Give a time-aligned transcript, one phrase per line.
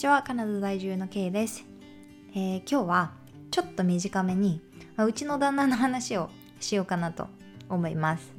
[0.00, 0.22] ちは。
[0.22, 1.62] カナダ在住の K です、
[2.32, 3.12] えー、今日は
[3.50, 4.62] ちょっと短めに、
[4.96, 7.26] まあ、うちの旦那の話をしようかなと
[7.68, 8.32] 思います。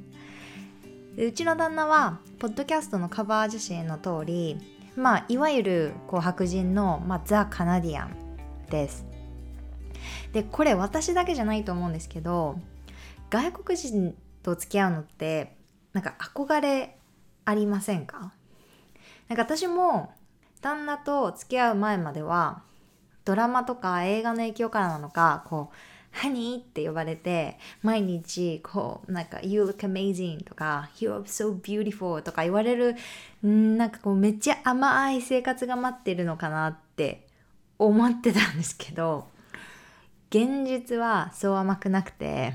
[1.18, 4.57] うちの旦那はポッドキャストのカバー写真の通り
[4.96, 8.18] まあいわゆるこう白人の、まあ、ザ・カナディアン
[8.71, 9.05] です。
[10.34, 12.57] でこれ私だけじゃないと思うんですけど
[13.30, 15.56] 外国人と付き合うのって
[15.93, 16.98] なんか憧れ
[17.46, 18.34] ありませんか？
[19.28, 20.12] なんか私も
[20.61, 22.61] 旦那と付き合う前までは
[23.25, 25.75] ドラマとか映画の影響からなのかこう
[26.11, 32.95] 「ハニー」って呼ばれて毎日こうなんか「You look amazing」とか「You are so beautiful」とか言われる
[33.44, 37.28] なんかこうめっちゃ甘い生活が待ってるのかなって
[37.80, 39.28] 思ってたんですけど
[40.30, 42.53] 現実はそう甘くなくて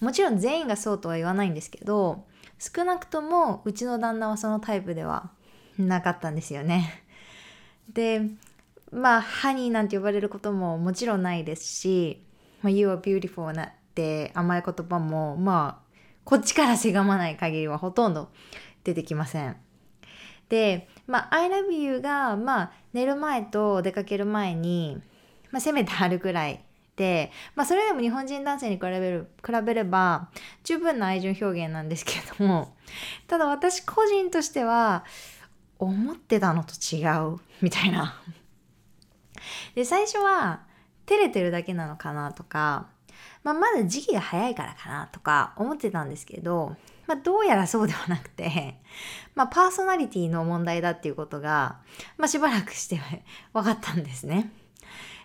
[0.00, 2.24] もちろん全員がそうとは言わないんですけど
[2.58, 5.30] 少なくともうちの旦那はそのタイプでは
[5.78, 7.02] なかったんですよね。
[7.92, 8.22] で
[8.90, 12.22] まあハニーなんて呼ばれることももちろんないですし
[12.62, 15.92] 「まあ、You are beautiful」なって甘い言葉もまあ
[16.24, 18.30] こっちからせがまない限りはほとんど
[18.84, 19.56] 出てきません。
[20.48, 25.00] で、まあ、I love you が、まあ、寝る前と出かける前に、
[25.50, 26.62] まあ、せめてあるくらい
[26.96, 30.28] で、まあ、それでも日本人男性に比べる比べれば
[30.62, 32.76] 十分な愛情表現なんですけども
[33.28, 35.04] ただ私個人としては
[35.78, 38.20] 思ってたのと違うみたいな。
[39.74, 40.62] で最初は
[41.06, 42.88] 照れてるだけなのかなとか、
[43.42, 48.76] まあ、まだ時期が早いからかなとか思ってたんですけど、まあ、どうやらそうではなくて、
[49.34, 51.80] まあ、パーソナリティの問題だっていうことが、
[52.16, 53.00] まあ、しばらくして
[53.52, 54.52] 分かったんですね。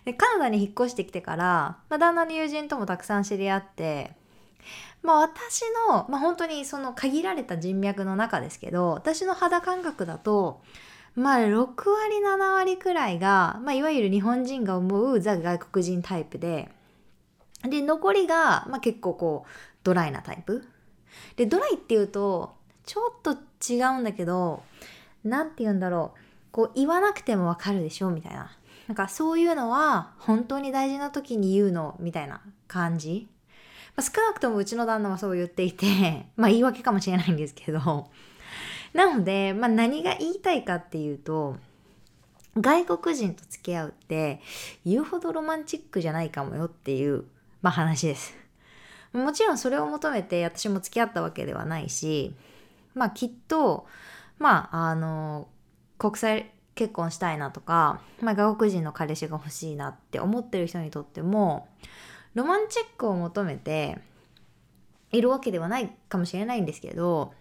[0.04, 4.12] でカナダに引っ越してきてから、まあ、旦那の友人ともたくさん知り合って
[5.02, 10.60] まあ私の、まあ、本当にその限られた人脈の中ですけど私の肌感覚だと
[11.14, 11.76] まあ6割
[12.24, 16.70] 7割くらいが、まあ、いわゆる日本人が思うザ外国人タイプで
[17.62, 19.50] で残りが、まあ、結構こう
[19.82, 20.64] ドライなタイプ。
[21.36, 22.54] でドライっていうと
[22.84, 23.32] ちょっと
[23.72, 24.62] 違うんだけど
[25.24, 26.18] 何て言うんだろう。
[26.50, 28.10] こう言わなくてもわかるでしょ？
[28.10, 28.50] みたいな。
[28.86, 31.96] なんかそういうのは本当に大事な時に言うの？
[31.98, 33.28] みたいな感じ、
[33.98, 38.08] まあ、少なくともうちの旦那はそう言っていて まあ言い訳かもしれないんですけど
[38.94, 41.56] なので、まあ、何が言いたいかっていうと
[42.56, 44.40] 外国人と付き合うって
[44.86, 47.24] 言うほどロマンチックじゃないかもよっていう、
[47.60, 48.34] まあ、話です。
[49.12, 52.36] もちろんそれを求めて私も付き合ったわけではないし
[52.94, 53.86] まあきっと
[54.38, 55.48] まああの
[55.96, 61.66] 国際結婚したいなとか、まあ、外国人の彼氏が欲しいなって思ってる人にとっても
[62.34, 63.98] ロマンチックを求めて
[65.10, 67.32] いるわけではないかもしれないんですけど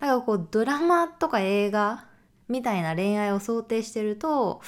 [0.00, 2.06] なんかこうドラマとか映画
[2.48, 4.60] みたいな恋愛を想定してると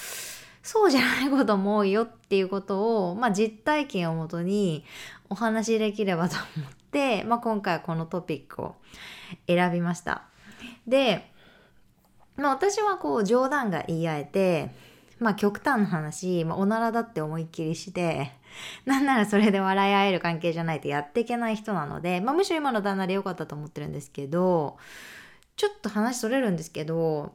[0.63, 4.85] そうじゃないことも多いよっていうことを、まあ、実体験をもとに
[5.29, 8.75] お話しできればと思って、まあ、今回はこのトピックを
[9.47, 10.25] 選びました。
[10.87, 11.31] で
[12.37, 14.71] まあ、私はこう冗談が言い合えて、
[15.19, 18.33] まあ極端な話、まあ、おならだって思いっきりして、
[18.85, 24.79] なんならそれで笑い合える関係じゃないとやっていけない人なので、まあむしろ今の旦那で良かったと思ってるんですけど、
[25.57, 27.35] ちょっと話それるんですけど、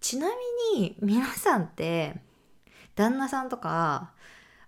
[0.00, 0.28] ちな
[0.74, 2.16] みに皆さんって、
[2.96, 4.12] 旦那さんとか、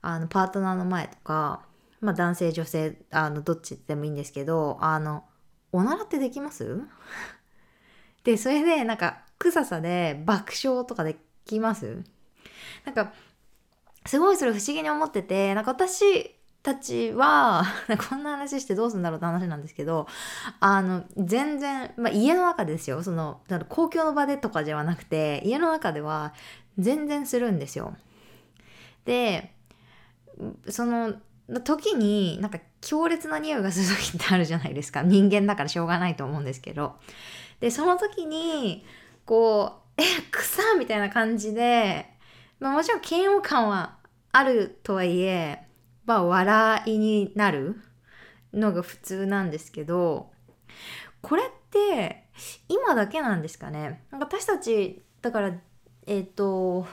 [0.00, 1.64] あの、パートナーの前とか、
[2.00, 5.24] まあ男性女性、あの、どっちでもいいんですけど、あの、
[5.72, 6.80] おならってできます？
[8.24, 12.04] で、それでなんか臭さで爆笑とかできます？
[12.84, 13.12] なんか、
[14.06, 17.65] すごいそれ不思議に思ってて、なんか私たちは、
[18.09, 20.06] こんな話してどうするんだろうって話なんですけど、
[20.60, 23.03] あの、全然、まあ家の中ですよ。
[23.03, 26.34] その、公共の場でとかではなくて、家の中では
[26.78, 27.97] 全然するんですよ。
[29.04, 29.54] で、
[30.69, 31.15] その、
[31.65, 35.03] 時になんか強烈な匂いがする時ってあるじゃないですか。
[35.03, 36.97] 人間だからしょうがないと思うんですけど。
[37.60, 38.84] で、その時に、
[39.24, 42.11] こう、え、草みたいな感じで、
[42.62, 43.98] まあもちろん嫌悪感は
[44.30, 45.66] あるとはいえ、
[46.06, 47.80] まあ笑いになる
[48.54, 50.30] のが普通なんですけど、
[51.22, 52.24] これって
[52.68, 54.04] 今だけなんですかね？
[54.12, 55.53] なんか私たち、だから、
[56.06, 56.86] えっ、ー、と、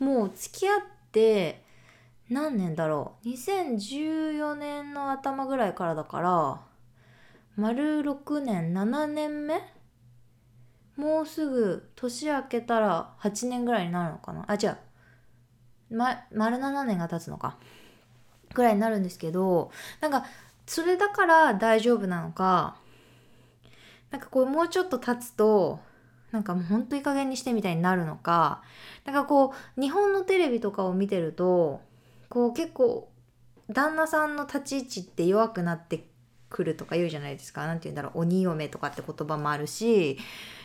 [0.00, 0.80] もう付き合っ
[1.12, 1.64] て
[2.28, 6.60] 何年だろう ?2014 年の頭ぐらいからだから、
[7.54, 9.60] 丸6年、7年目？
[10.96, 14.44] もうすぐ年明けたら8年ぐらいになるのかな？
[14.48, 14.76] あ違う、
[15.92, 17.56] ま、丸7年が経つのか。
[18.54, 20.24] ぐらいになるんですけどなんか
[20.66, 22.76] それだから大丈夫なのか
[24.10, 25.80] なんかこうもうちょっと経つと
[26.30, 28.62] なんかもうほんといい加減にしてみたいになるのか
[29.04, 31.80] なんかこう日本のテレビとかを見てると
[32.28, 33.10] こう結構
[33.70, 36.06] 旦那さんの立ち位置って弱くなって
[36.48, 37.66] くるとか言うじゃないですか。
[37.66, 38.20] 何て言うんだろう。
[38.20, 40.18] 鬼嫁とかって言葉もあるし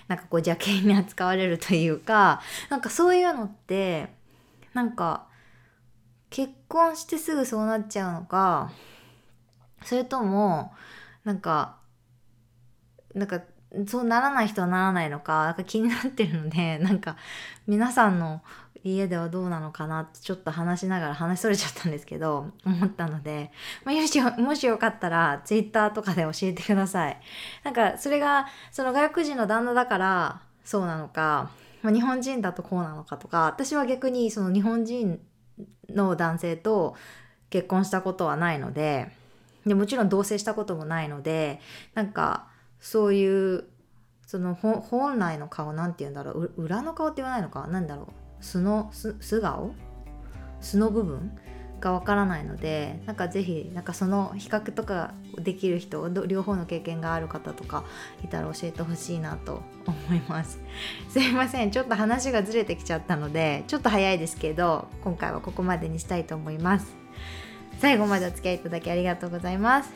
[0.10, 4.17] なんかこう邪険に扱われるというかなんかそういうのって
[4.78, 5.26] なんか
[6.30, 8.72] 結婚してすぐそうなっちゃうのか
[9.84, 10.72] それとも
[11.24, 11.78] なんか
[13.16, 13.42] なんか
[13.88, 17.16] そうならない人はならないのかなんか気になってるので なんか
[17.66, 18.44] 皆さんの
[18.84, 23.52] 家ではどうなのかなってちょっと話しながら話しそれちゃったんですけど思ったので、
[23.84, 27.20] まあ、よしもしよかったら Twitter とかで教えてください。
[27.64, 31.50] なんかそれがその外国人の旦那だからそうなのか、
[31.84, 35.20] ま、日本人だとこうなのかとか私は逆にその日本人
[35.90, 36.96] の男性と
[37.50, 39.12] 結婚したことはないので
[39.66, 41.60] でもちろん同棲したこともないので
[41.94, 42.48] なんか
[42.80, 43.66] そういう
[44.26, 47.66] その本来の顔なんて言うんだろう裏の顔って言わないのか？
[47.68, 48.10] なんだろ
[48.42, 48.44] う？
[48.44, 49.74] 素の素顔？
[50.60, 51.32] 素の部分？
[51.80, 57.84] がわからないのでなんかぜひなんかその比較とかできる人両方の経験がある方とか
[58.24, 60.60] いたら教えてほしいなと思います。
[61.10, 61.72] すいません。
[61.72, 66.96] ちょっと話がずれてきちゃったのでちょっと早いですけど今回はここまでにしたいと思います。
[67.80, 69.94] 最後までお付き合いいただきありがとうございます。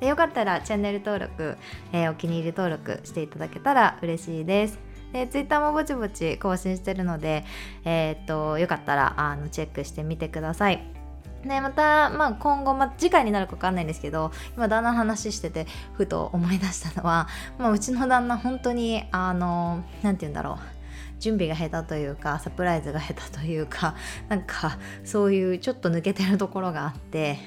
[0.00, 1.56] でよかったらチャンネル登録、
[1.92, 4.78] えー、お気に入り登録していただけたら嬉しいです。
[5.12, 7.44] で Twitter もぼちぼち更新してるので、
[7.84, 10.97] えー、っとよかったらあのチェックしてみてください。
[11.44, 20.78] でまた、まあ、今後、まあ、次回になるか分かんないんですけど今旦那の話しててふと思い出したのは、まあ、うちの旦那本当にあの何て言うんだろう。
[21.20, 23.94] 準備が下手というかサプライズが下手というか
[24.28, 27.38] なんかそういうちょっと抜けてるところがあって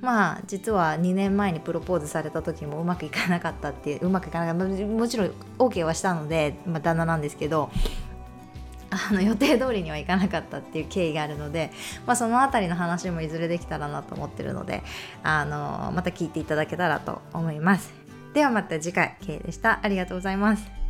[0.00, 4.84] まあ実は2年前にプロポーズされた時もうまくいかなかったっていううまくいかなかった。
[4.84, 7.70] もちろん OK はしたので、まあ、旦那なんですけど
[9.10, 11.70] あの予定通りにはいかなかったっていう経緯があるので、
[12.06, 14.82] まあ、その辺りの話もいずれできたらなと思ってるので
[15.22, 17.92] あのまた聞いていただけたらと思います。
[18.34, 19.80] ではまた次回 K でした。
[19.82, 20.83] ありがとうございます。